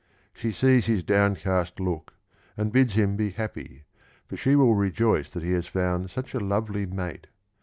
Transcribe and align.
She 0.33 0.51
sees 0.51 0.87
his 0.87 1.03
downcast 1.03 1.79
look, 1.79 2.15
and 2.57 2.71
bids 2.73 2.95
him 2.95 3.15
be 3.15 3.29
happy, 3.29 3.83
for 4.25 4.35
she 4.35 4.55
will 4.55 4.73
rejoice 4.73 5.29
that 5.29 5.43
he 5.43 5.51
has 5.51 5.67
found 5.67 6.09
such 6.09 6.33
a 6.33 6.39
lovely 6.39 6.87
mate. 6.87 7.27